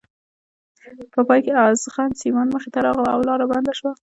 [1.13, 3.91] په پای کې ازغن سیمان مخې ته راغله او لاره بنده شوه.